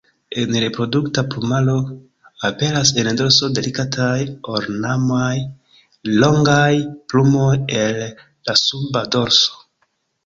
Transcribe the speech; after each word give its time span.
En 0.43 0.55
reprodukta 0.61 1.23
plumaro, 1.33 1.75
aperas 2.49 2.91
en 3.03 3.19
dorso 3.19 3.49
delikataj 3.59 4.17
ornamaj 4.55 5.35
longaj 6.25 6.73
plumoj 7.13 7.55
el 7.85 8.03
la 8.51 8.61
suba 8.67 9.09
dorso. 9.19 9.65